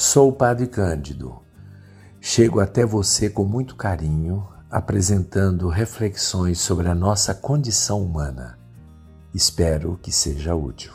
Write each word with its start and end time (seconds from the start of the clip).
Sou 0.00 0.28
o 0.28 0.32
Padre 0.32 0.68
Cândido. 0.68 1.42
Chego 2.20 2.60
até 2.60 2.86
você 2.86 3.28
com 3.28 3.44
muito 3.44 3.74
carinho, 3.74 4.46
apresentando 4.70 5.68
reflexões 5.68 6.60
sobre 6.60 6.86
a 6.86 6.94
nossa 6.94 7.34
condição 7.34 8.00
humana. 8.00 8.56
Espero 9.34 9.98
que 10.00 10.12
seja 10.12 10.54
útil. 10.54 10.92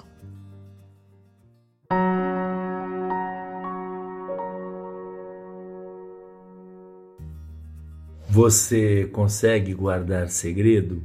Você 8.29 9.07
consegue 9.07 9.73
guardar 9.73 10.29
segredo? 10.29 11.03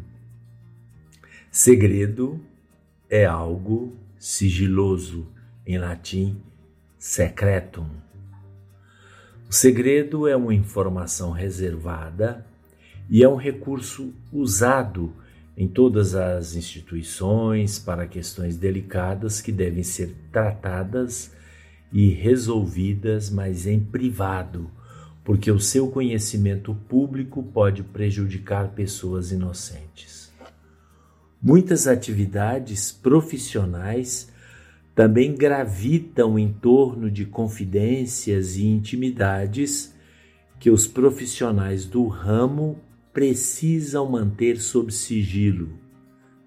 Segredo 1.50 2.40
é 3.10 3.24
algo 3.24 3.96
sigiloso, 4.20 5.26
em 5.66 5.78
latim, 5.78 6.40
secretum. 6.98 7.86
O 9.48 9.52
segredo 9.52 10.26
é 10.26 10.36
uma 10.36 10.54
informação 10.54 11.30
reservada 11.30 12.44
e 13.08 13.22
é 13.22 13.28
um 13.28 13.36
recurso 13.36 14.12
usado 14.32 15.12
em 15.56 15.66
todas 15.66 16.14
as 16.14 16.54
instituições 16.54 17.78
para 17.78 18.06
questões 18.06 18.56
delicadas 18.56 19.40
que 19.40 19.50
devem 19.50 19.82
ser 19.82 20.14
tratadas 20.30 21.32
e 21.92 22.10
resolvidas, 22.10 23.30
mas 23.30 23.66
em 23.66 23.80
privado 23.80 24.70
porque 25.28 25.50
o 25.50 25.60
seu 25.60 25.88
conhecimento 25.88 26.74
público 26.88 27.42
pode 27.42 27.82
prejudicar 27.82 28.68
pessoas 28.68 29.30
inocentes. 29.30 30.32
Muitas 31.38 31.86
atividades 31.86 32.90
profissionais 32.90 34.27
também 34.98 35.32
gravitam 35.32 36.36
em 36.36 36.52
torno 36.52 37.08
de 37.08 37.24
confidências 37.24 38.56
e 38.56 38.66
intimidades 38.66 39.94
que 40.58 40.72
os 40.72 40.88
profissionais 40.88 41.86
do 41.86 42.08
ramo 42.08 42.80
precisam 43.12 44.10
manter 44.10 44.60
sob 44.60 44.92
sigilo. 44.92 45.78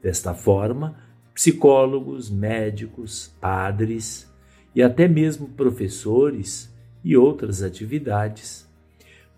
Desta 0.03 0.33
forma, 0.33 0.97
psicólogos, 1.33 2.29
médicos, 2.29 3.33
padres 3.39 4.29
e 4.75 4.83
até 4.83 5.07
mesmo 5.07 5.47
professores 5.47 6.69
e 7.05 7.15
outras 7.15 7.63
atividades 7.63 8.69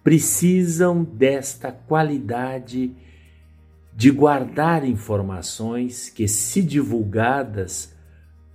precisam 0.03 1.03
desta 1.03 1.72
qualidade 1.72 2.95
de 3.95 4.09
guardar 4.09 4.83
informações 4.83 6.09
que, 6.09 6.27
se 6.27 6.64
divulgadas, 6.64 7.94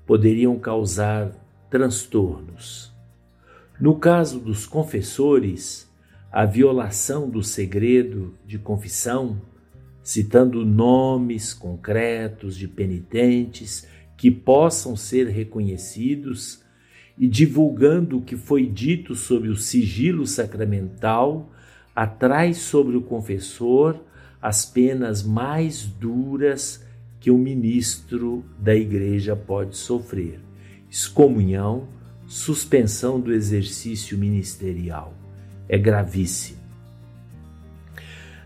poderiam 0.09 0.59
causar 0.59 1.31
transtornos. 1.69 2.91
No 3.78 3.97
caso 3.97 4.41
dos 4.41 4.65
confessores, 4.65 5.87
a 6.33 6.47
violação 6.47 7.28
do 7.28 7.42
segredo 7.42 8.34
de 8.47 8.59
confissão, 8.59 9.39
citando 10.03 10.65
nomes 10.65 11.53
concretos 11.53 12.56
de 12.56 12.67
penitentes 12.67 13.87
que 14.17 14.31
possam 14.31 14.97
ser 14.97 15.28
reconhecidos, 15.28 16.65
e 17.19 17.28
divulgando 17.28 18.19
o 18.19 18.22
que 18.22 18.37
foi 18.37 18.65
dito 18.65 19.15
sobre 19.15 19.50
o 19.50 19.56
sigilo 19.56 20.27
sacramental, 20.27 21.53
atrai 21.95 22.55
sobre 22.55 22.97
o 22.97 23.03
confessor 23.03 24.00
as 24.41 24.65
penas 24.65 25.22
mais 25.22 25.84
duras 25.84 26.88
que 27.21 27.31
o 27.31 27.39
ministro 27.39 28.45
da 28.59 28.75
igreja 28.75 29.35
pode 29.35 29.77
sofrer: 29.77 30.41
excomunhão, 30.91 31.89
suspensão 32.27 33.21
do 33.21 33.33
exercício 33.33 34.17
ministerial. 34.17 35.15
É 35.69 35.77
gravíssimo. 35.77 36.59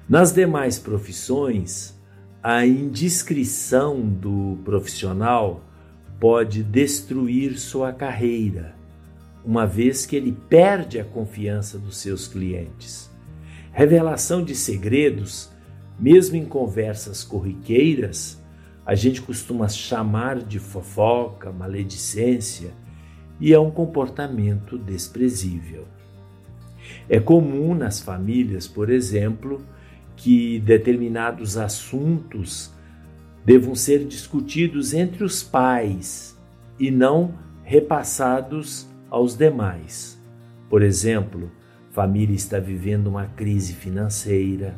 Nas 0.09 0.33
demais 0.33 0.79
profissões, 0.79 1.95
a 2.43 2.67
indiscrição 2.67 4.01
do 4.01 4.59
profissional 4.65 5.65
pode 6.19 6.63
destruir 6.63 7.57
sua 7.59 7.93
carreira, 7.93 8.75
uma 9.45 9.65
vez 9.67 10.05
que 10.05 10.17
ele 10.17 10.33
perde 10.49 10.99
a 10.99 11.05
confiança 11.05 11.79
dos 11.79 11.99
seus 11.99 12.27
clientes. 12.27 13.11
Revelação 13.73 14.45
de 14.45 14.55
segredos, 14.55 15.51
mesmo 15.99 16.37
em 16.37 16.45
conversas 16.45 17.25
corriqueiras, 17.25 18.42
a 18.85 18.95
gente 18.95 19.23
costuma 19.23 19.69
chamar 19.69 20.41
de 20.41 20.59
fofoca, 20.59 21.53
maledicência, 21.53 22.73
e 23.41 23.53
é 23.53 23.59
um 23.59 23.71
comportamento 23.71 24.77
desprezível. 24.77 25.87
É 27.09 27.21
comum 27.21 27.75
nas 27.75 28.01
famílias, 28.01 28.67
por 28.67 28.91
exemplo, 28.91 29.65
que 30.17 30.61
determinados 30.61 31.57
assuntos 31.57 32.73
devam 33.45 33.75
ser 33.75 34.05
discutidos 34.05 34.95
entre 34.95 35.25
os 35.25 35.43
pais 35.43 36.39
e 36.79 36.91
não 36.91 37.35
repassados 37.65 38.89
aos 39.11 39.37
demais. 39.37 40.21
Por 40.69 40.83
exemplo, 40.83 41.51
família 41.91 42.35
está 42.35 42.59
vivendo 42.59 43.09
uma 43.09 43.27
crise 43.27 43.75
financeira, 43.75 44.77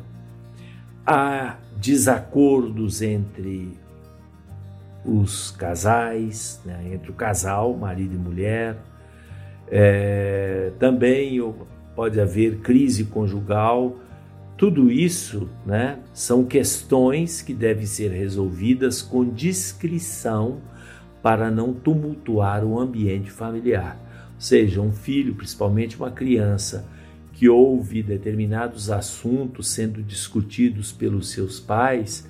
há 1.05 1.57
desacordos 1.77 3.01
entre 3.01 3.77
os 5.05 5.51
casais, 5.51 6.61
né, 6.65 6.91
entre 6.93 7.11
o 7.11 7.13
casal, 7.13 7.75
marido 7.75 8.15
e 8.15 8.17
mulher, 8.17 8.77
é, 9.67 10.71
também 10.79 11.39
pode 11.95 12.19
haver 12.19 12.57
crise 12.57 13.05
conjugal 13.05 13.97
tudo 14.57 14.89
isso 14.89 15.49
né, 15.65 15.99
são 16.13 16.45
questões 16.45 17.41
que 17.41 17.53
devem 17.53 17.85
ser 17.85 18.11
resolvidas 18.11 19.01
com 19.01 19.29
discrição 19.29 20.61
para 21.21 21.51
não 21.51 21.73
tumultuar 21.73 22.63
o 22.63 22.79
ambiente 22.79 23.29
familiar. 23.29 23.99
Ou 24.35 24.41
seja, 24.41 24.79
um 24.79 24.93
filho, 24.93 25.35
principalmente 25.35 25.97
uma 25.97 26.09
criança, 26.09 26.87
que 27.33 27.49
ouve 27.49 28.01
determinados 28.01 28.89
assuntos 28.89 29.67
sendo 29.67 30.01
discutidos 30.01 30.93
pelos 30.93 31.31
seus 31.31 31.59
pais, 31.59 32.25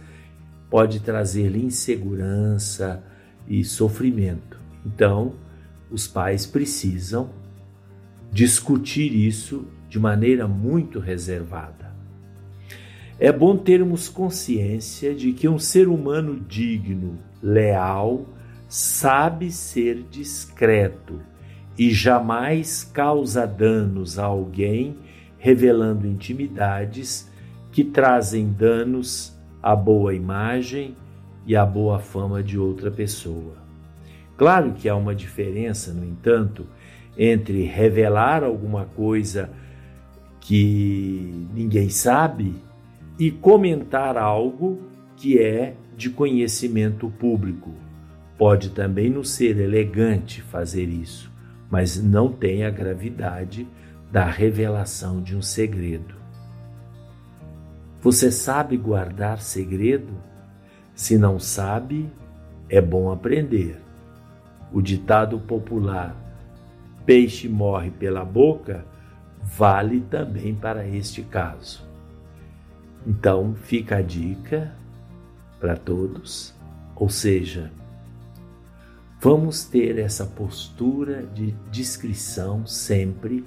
pode 0.76 1.00
trazer-lhe 1.00 1.64
insegurança 1.64 3.02
e 3.48 3.64
sofrimento. 3.64 4.60
Então, 4.86 5.36
os 5.90 6.06
pais 6.06 6.46
precisam 6.46 7.30
discutir 8.30 9.16
isso 9.16 9.70
de 9.88 9.98
maneira 9.98 10.50
muito 10.50 11.00
reservada. 11.00 11.96
É 13.18 13.32
bom 13.32 13.56
termos 13.56 14.10
consciência 14.10 15.16
de 15.16 15.32
que 15.32 15.48
um 15.48 15.58
ser 15.58 15.88
humano 15.88 16.42
digno, 16.46 17.20
leal, 17.42 18.26
sabe 18.68 19.54
ser 19.54 20.04
discreto 20.12 21.22
e 21.78 21.90
jamais 21.90 22.84
causa 22.84 23.48
danos 23.48 24.20
a 24.20 24.26
alguém 24.26 24.98
revelando 25.38 26.06
intimidades 26.06 27.32
que 27.72 27.86
trazem 27.86 28.52
danos 28.52 29.35
à 29.66 29.76
boa 29.76 30.14
imagem 30.14 30.96
e 31.44 31.56
à 31.56 31.66
boa 31.66 31.98
fama 31.98 32.44
de 32.44 32.56
outra 32.56 32.92
pessoa. 32.92 33.56
Claro 34.38 34.74
que 34.74 34.88
há 34.88 34.96
uma 34.96 35.16
diferença, 35.16 35.92
no 35.92 36.06
entanto, 36.06 36.68
entre 37.18 37.64
revelar 37.64 38.44
alguma 38.44 38.86
coisa 38.86 39.50
que 40.40 41.48
ninguém 41.52 41.90
sabe 41.90 42.54
e 43.18 43.32
comentar 43.32 44.18
algo 44.18 44.84
que 45.18 45.40
é 45.40 45.74
de 45.98 46.12
conhecimento 46.12 47.10
público. 47.10 47.72
Pode 48.38 48.70
também 48.70 49.10
não 49.10 49.24
ser 49.24 49.58
elegante 49.58 50.44
fazer 50.44 50.86
isso, 50.88 51.32
mas 51.72 52.00
não 52.00 52.32
tem 52.32 52.66
a 52.66 52.70
gravidade 52.70 53.68
da 54.12 54.26
revelação 54.26 55.24
de 55.24 55.36
um 55.36 55.42
segredo. 55.42 56.25
Você 58.06 58.32
sabe 58.32 58.78
guardar 58.78 59.42
segredo? 59.42 60.14
Se 60.94 61.18
não 61.18 61.40
sabe, 61.40 62.08
é 62.70 62.80
bom 62.80 63.12
aprender. 63.12 63.82
O 64.72 64.80
ditado 64.80 65.40
popular 65.40 66.16
peixe 67.04 67.50
morre 67.50 67.90
pela 67.90 68.24
boca 68.24 68.86
vale 69.42 70.02
também 70.02 70.54
para 70.54 70.88
este 70.88 71.24
caso. 71.24 71.84
Então 73.08 73.56
fica 73.56 73.96
a 73.96 74.02
dica 74.04 74.72
para 75.60 75.76
todos, 75.76 76.54
ou 76.96 77.10
seja, 77.10 77.72
vamos 79.20 79.66
ter 79.66 79.98
essa 79.98 80.28
postura 80.28 81.24
de 81.24 81.56
discrição 81.72 82.68
sempre 82.68 83.44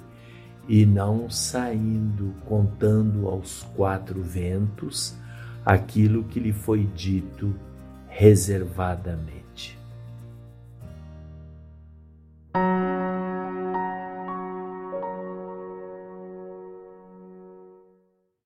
e 0.69 0.85
não 0.85 1.31
saindo 1.31 2.35
contando 2.45 3.27
aos 3.27 3.63
quatro 3.75 4.21
ventos 4.21 5.15
aquilo 5.65 6.23
que 6.25 6.39
lhe 6.39 6.53
foi 6.53 6.85
dito 6.95 7.55
reservadamente. 8.07 9.78